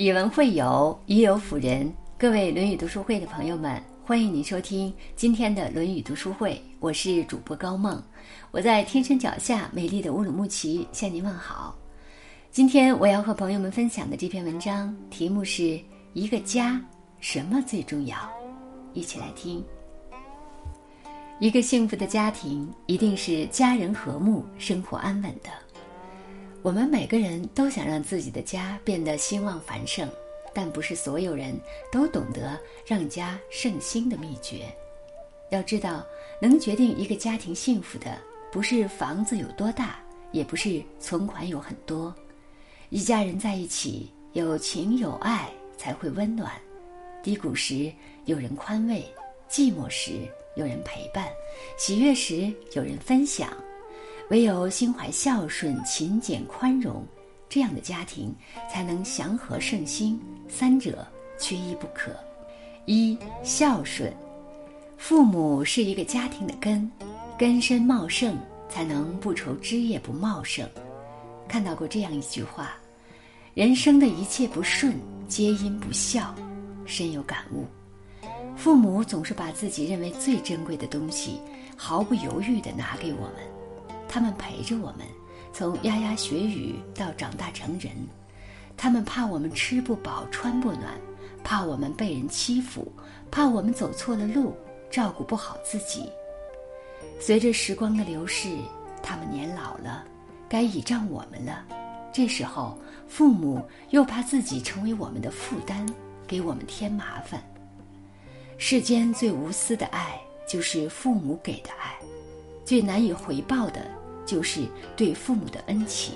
[0.00, 1.92] 以文会友，以友辅人。
[2.16, 6.58] 各位《论语》读书会的朋友们，欢迎您收听今天的《论语》读书会。
[6.78, 8.02] 我是主播高梦，
[8.50, 11.76] 我在天山脚下美丽的乌鲁木齐向您问好。
[12.50, 15.78] 今天我要和朋友们分享的这篇文章题目是
[16.14, 16.80] 一个家，
[17.20, 18.16] 什么最重要？
[18.94, 19.62] 一起来听。
[21.40, 25.50] 一个幸福的家庭，一定是家人和睦、生活安稳的。
[26.62, 30.06] 我们每个人都想让自己的家变得兴旺繁盛，
[30.52, 31.58] 但不是所有人
[31.90, 34.66] 都懂得让家盛兴的秘诀。
[35.48, 36.04] 要知道，
[36.38, 38.18] 能决定一个家庭幸福的，
[38.52, 39.98] 不是房子有多大，
[40.32, 42.14] 也不是存款有很多。
[42.90, 46.52] 一家人在一起，有情有爱，才会温暖。
[47.22, 47.90] 低谷时
[48.26, 49.02] 有人宽慰，
[49.48, 50.12] 寂寞时
[50.56, 51.26] 有人陪伴，
[51.78, 53.50] 喜悦时有人分享。
[54.30, 57.04] 唯有心怀孝顺、勤俭、宽容，
[57.48, 58.32] 这样的家庭
[58.72, 61.04] 才能祥和顺心，三者
[61.36, 62.12] 缺一不可。
[62.86, 64.12] 一孝顺，
[64.96, 66.88] 父母是一个家庭的根，
[67.36, 70.64] 根深茂盛，才能不愁枝叶不茂盛。
[71.48, 72.76] 看到过这样一句话：
[73.54, 74.94] 人生的一切不顺，
[75.26, 76.32] 皆因不孝。
[76.86, 77.66] 深有感悟。
[78.56, 81.40] 父母总是把自己认为最珍贵的东西，
[81.76, 83.59] 毫不犹豫地拿给我们。
[84.12, 85.06] 他们陪着我们，
[85.52, 87.92] 从牙牙学语到长大成人。
[88.76, 90.98] 他们怕我们吃不饱穿不暖，
[91.44, 92.90] 怕我们被人欺负，
[93.30, 94.52] 怕我们走错了路，
[94.90, 96.10] 照顾不好自己。
[97.20, 98.48] 随着时光的流逝，
[99.00, 100.04] 他们年老了，
[100.48, 101.64] 该倚仗我们了。
[102.12, 105.86] 这时候，父母又怕自己成为我们的负担，
[106.26, 107.40] 给我们添麻烦。
[108.58, 111.94] 世间最无私的爱，就是父母给的爱，
[112.64, 113.99] 最难以回报的。
[114.30, 114.60] 就是
[114.96, 116.14] 对父母的恩情，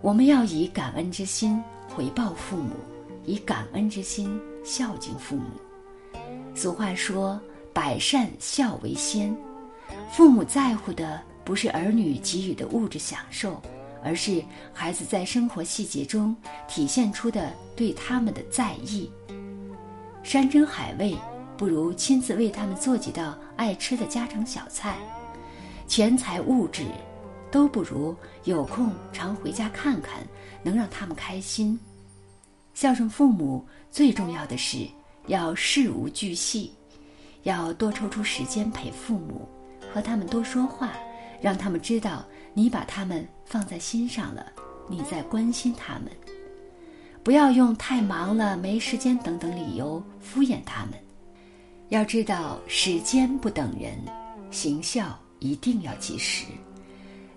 [0.00, 1.60] 我们要以感恩之心
[1.92, 2.76] 回报父母，
[3.24, 5.42] 以感恩之心孝敬父母。
[6.54, 7.40] 俗话说
[7.74, 9.36] ：“百善孝为先。”
[10.12, 13.60] 父母在乎的不是儿女给予的物质享受，
[14.04, 14.40] 而是
[14.72, 16.36] 孩子在生活细节中
[16.68, 19.10] 体现出的对他们的在意。
[20.22, 21.16] 山珍海味
[21.56, 24.98] 不如亲自为他们做几道爱吃的家常小菜，
[25.88, 26.84] 钱财物质。
[27.50, 28.14] 都不如
[28.44, 30.26] 有空常回家看看，
[30.62, 31.78] 能让他们开心。
[32.74, 34.86] 孝顺父母最重要的是
[35.26, 36.72] 要事无巨细，
[37.42, 39.48] 要多抽出时间陪父母，
[39.92, 40.92] 和他们多说话，
[41.40, 44.46] 让他们知道你把他们放在心上了，
[44.88, 46.04] 你在关心他们。
[47.24, 50.94] 不要用太忙了、没时间等等理由敷衍他们。
[51.88, 53.98] 要知道时间不等人，
[54.50, 56.44] 行孝一定要及时。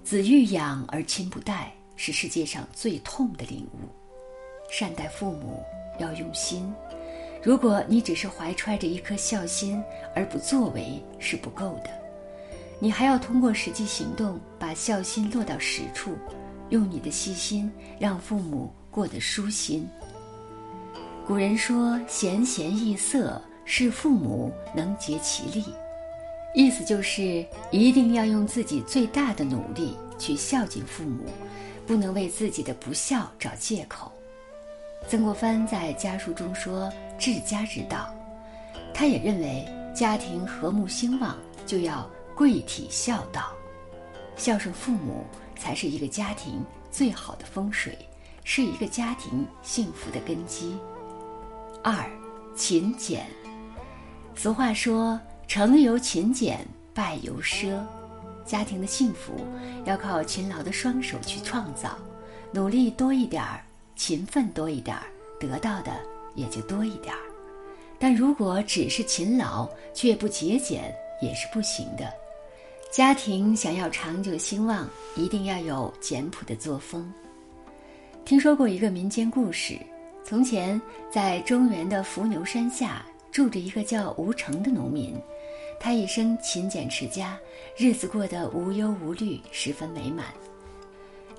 [0.04, 3.88] 子欲养而亲不待，是世界上最痛的领悟。
[4.70, 5.64] 善待父母
[6.00, 6.74] 要用心，
[7.44, 9.82] 如果你只是怀揣着一颗孝心
[10.16, 11.90] 而不作为，是不够的。
[12.80, 16.18] 你还要通过实际行动把孝心落到实处，
[16.70, 19.88] 用你的细心让父母过得舒心。
[21.28, 25.64] 古人说：“贤贤易色，是父母能竭其力。”
[26.54, 31.24] 意思就是一定要用自己最大的努力去孝敬父母，
[31.88, 34.12] 不能为自己的不孝找借口。
[35.08, 38.14] 曾国藩在家书中说：“治家之道。”
[38.94, 43.54] 他也认为家庭和睦兴旺就要贵体孝道，
[44.36, 45.26] 孝顺父母
[45.58, 47.98] 才是一个家庭最好的风水，
[48.44, 50.78] 是一个家庭幸福的根基。
[51.82, 52.06] 二，
[52.56, 53.26] 勤俭。
[54.36, 55.18] 俗话说。
[55.54, 57.78] 成由勤俭，败由奢。
[58.46, 59.34] 家庭的幸福
[59.84, 61.98] 要靠勤劳的双手去创造，
[62.54, 63.62] 努力多一点儿，
[63.98, 65.04] 勤奋多一点儿，
[65.42, 65.92] 得到的
[66.36, 67.20] 也就多一点儿。
[68.00, 72.10] 但如果只是勤劳却不节俭，也是不行的。
[72.90, 74.88] 家庭想要长久兴旺，
[75.18, 77.12] 一定要有简朴的作风。
[78.24, 79.78] 听说过一个民间故事：
[80.24, 80.82] 从前
[81.12, 85.14] 在中原的伏牛山下，住着一个叫吴成的农民。
[85.84, 87.36] 他一生勤俭持家，
[87.76, 90.28] 日子过得无忧无虑，十分美满。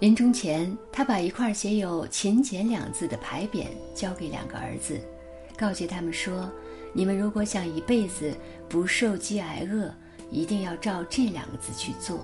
[0.00, 5.00] 临终前，他把一块写有“勤俭”两字的牌匾交给两个儿子，
[5.56, 6.50] 告诫他们说
[6.93, 8.35] ：“你们如果想一辈子
[8.69, 9.94] 不受饥挨饿，
[10.29, 12.19] 一定要照这两个字去做。”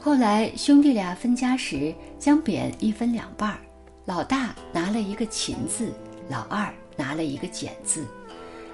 [0.00, 3.60] 后来兄弟俩分家时，将匾一分两半儿，
[4.04, 5.92] 老大拿了一个“勤”字，
[6.28, 8.04] 老二拿了一个“俭”字。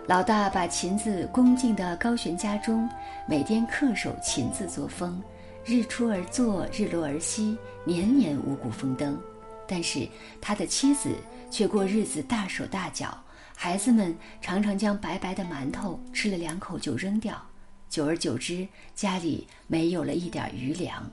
[0.09, 2.89] 老大把琴子恭敬地高悬家中，
[3.27, 5.21] 每天恪守琴子作风，
[5.65, 9.19] 日出而作，日落而息，年年五谷丰登。
[9.67, 10.09] 但是
[10.41, 11.11] 他的妻子
[11.51, 13.21] 却过日子大手大脚，
[13.57, 17.37] 孩子们常常将白白的馒头吃了两口就扔掉，
[17.89, 18.65] 久而久之，
[18.95, 21.05] 家里没有了一点余粮。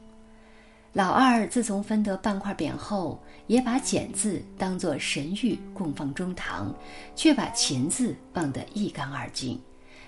[0.94, 6.72] 老二自从分得半块匾后，也把“简”字当作神谕供奉中堂，
[7.16, 9.60] 却把“勤”字忘得一干二净。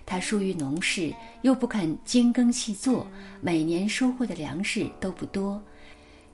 [0.06, 1.12] 他疏于农事，
[1.42, 3.08] 又不肯精耕细作，
[3.42, 5.60] 每年收获的粮食都不多。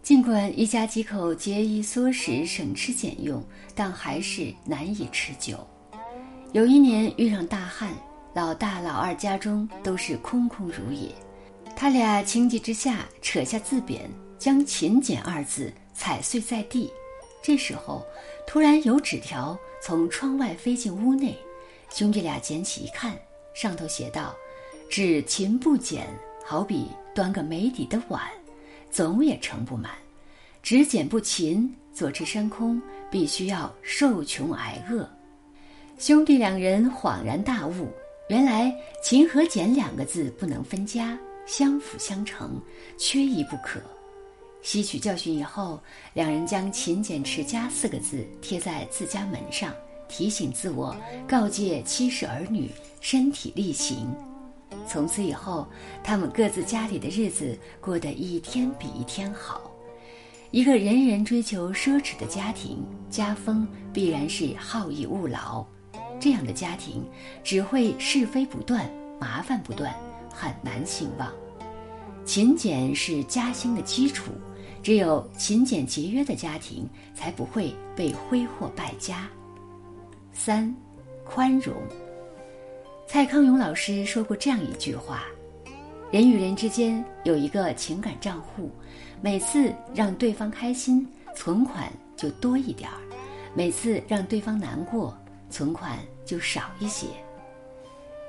[0.03, 3.41] 尽管一家几口节衣缩食、省吃俭用，
[3.73, 5.65] 但还是难以持久。
[6.51, 7.93] 有一年遇上大旱，
[8.33, 11.07] 老大、老二家中都是空空如也。
[11.73, 14.01] 他俩情急之下，扯下字匾。
[14.41, 16.91] 将“勤俭”二字踩碎在地，
[17.43, 18.03] 这时候
[18.47, 21.37] 突然有纸条从窗外飞进屋内，
[21.91, 23.15] 兄弟俩捡起一看，
[23.53, 24.35] 上头写道
[24.89, 26.07] ：“只勤不俭，
[26.43, 28.23] 好比端个没底的碗，
[28.89, 29.91] 总也盛不满；
[30.63, 35.07] 只俭不勤，坐吃山空，必须要受穷挨饿。”
[35.99, 37.91] 兄弟两人恍然大悟，
[38.27, 41.15] 原来“勤”和“俭”两个字不能分家，
[41.45, 42.59] 相辅相成，
[42.97, 43.79] 缺一不可。
[44.61, 45.81] 吸取教训以后，
[46.13, 49.73] 两人将“勤俭持家”四个字贴在自家门上，
[50.07, 50.95] 提醒自我，
[51.27, 52.69] 告诫妻室儿女
[52.99, 54.07] 身体力行。
[54.87, 55.67] 从此以后，
[56.03, 59.69] 他们各自家里的日子过得一天比一天好。
[60.51, 65.65] 一个人人追求奢侈的家庭，家风必然是好逸恶劳。
[66.19, 67.03] 这样的家庭
[67.43, 68.87] 只会是非不断，
[69.19, 69.91] 麻烦不断，
[70.31, 71.31] 很难兴旺。
[72.23, 74.31] 勤俭是家兴的基础。
[74.81, 79.27] 只有勤俭节约的家庭，才不会被挥霍败家。
[80.33, 80.73] 三，
[81.23, 81.75] 宽容。
[83.07, 85.25] 蔡康永老师说过这样一句话：
[86.11, 88.71] 人与人之间有一个情感账户，
[89.21, 92.95] 每次让对方开心，存款就多一点儿；
[93.53, 95.15] 每次让对方难过，
[95.49, 97.07] 存款就少一些。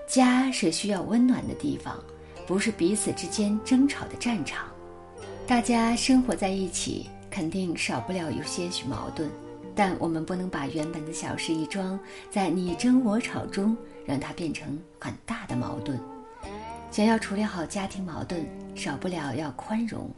[0.09, 1.97] 家是需要温暖的地方，
[2.47, 4.67] 不是彼此之间争吵的战场。
[5.45, 9.29] 大家生活在一起，肯定少不了有些许矛盾，
[9.75, 11.99] 但我们不能把原本的小事一桩，
[12.31, 15.99] 在你争我吵中，让它变成很大的矛盾。
[16.91, 20.09] 想要处理好家庭矛盾，少不了要宽容，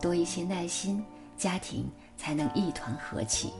[0.00, 1.02] 多一些耐心，
[1.38, 3.50] 家庭才能一团和气。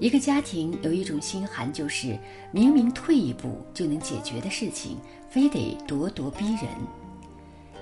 [0.00, 2.18] 一个家庭有一种心寒，就是
[2.50, 4.96] 明明退一步就能解决的事情，
[5.28, 6.66] 非得咄咄逼人。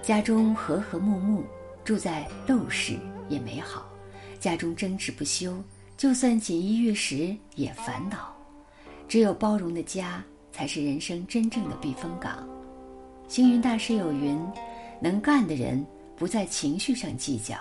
[0.03, 1.45] 家中和和睦睦。
[1.91, 2.97] 住在陋室
[3.29, 3.85] 也美好，
[4.39, 5.61] 家中争执不休，
[5.97, 8.33] 就算锦衣玉食也烦恼。
[9.09, 10.23] 只有包容的家，
[10.53, 12.49] 才是人生真正的避风港。
[13.27, 14.39] 星云大师有云：
[15.01, 15.85] 能干的人
[16.15, 17.57] 不在情绪上计较，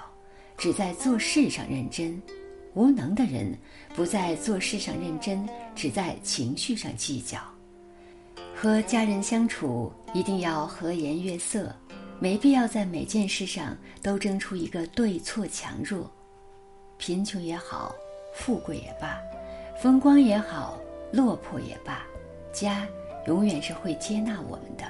[0.60, 2.16] 只在做事上认真；
[2.76, 3.58] 无能的人
[3.96, 5.44] 不在做事上认真，
[5.74, 7.40] 只在情绪上计较。
[8.56, 11.76] 和家人相处，一定要和颜悦色。
[12.20, 16.12] 没必要在每件事上都争出一个对错强弱，
[16.98, 17.96] 贫穷也好，
[18.36, 19.18] 富贵也罢，
[19.82, 20.78] 风光也好，
[21.14, 22.04] 落魄也罢，
[22.52, 22.86] 家
[23.26, 24.84] 永远是会接纳我们的。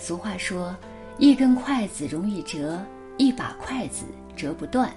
[0.00, 0.76] 俗话说
[1.18, 2.80] ：“一根筷子容易折，
[3.16, 4.04] 一把筷子
[4.36, 4.92] 折不断。”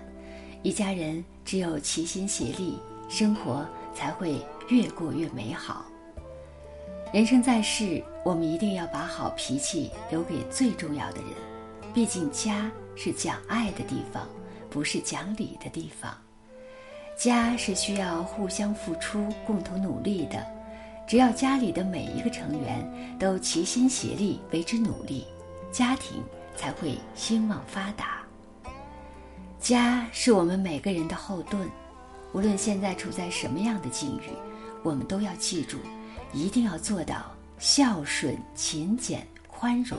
[0.63, 2.79] 一家人只有齐心协力，
[3.09, 3.65] 生活
[3.95, 5.85] 才会越过越美好。
[7.11, 11.31] 人生在世，我们一定要把好脾气留给最重要的人。
[11.93, 14.25] 毕竟家是讲爱的地方，
[14.69, 16.15] 不是讲理的地方。
[17.17, 20.41] 家是需要互相付出、共同努力的。
[21.05, 25.27] 只要家里的每一个成员都齐心协力为之努力，
[25.69, 26.23] 家庭
[26.55, 28.21] 才会兴旺发达。
[29.59, 31.69] 家是我们每个人的后盾，
[32.31, 34.31] 无论现在处在什么样的境遇，
[34.81, 35.77] 我们都要记住。
[36.33, 39.97] 一定要做到孝顺、勤俭、宽容，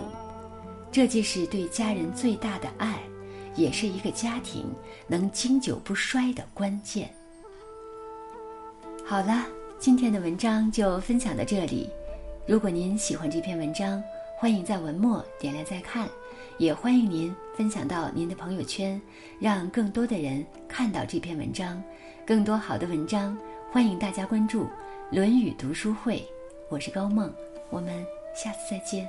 [0.91, 2.99] 这既是对家人最大的爱，
[3.55, 4.67] 也是一个家庭
[5.07, 7.13] 能经久不衰的关键。
[9.05, 9.47] 好了，
[9.79, 11.89] 今天的文章就分享到这里。
[12.47, 14.03] 如果您喜欢这篇文章，
[14.39, 16.09] 欢迎在文末点亮再看，
[16.59, 19.01] 也欢迎您分享到您的朋友圈，
[19.39, 21.81] 让更多的人看到这篇文章。
[22.27, 23.37] 更多好的文章，
[23.71, 24.65] 欢迎大家关注。
[25.13, 26.17] 《论语读书会》，
[26.71, 27.31] 我是高梦，
[27.69, 28.03] 我们
[28.35, 29.07] 下次再见。